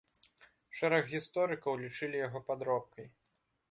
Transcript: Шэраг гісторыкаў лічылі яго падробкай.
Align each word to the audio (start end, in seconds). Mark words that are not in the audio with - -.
Шэраг 0.79 1.13
гісторыкаў 1.13 1.73
лічылі 1.85 2.27
яго 2.27 2.39
падробкай. 2.53 3.05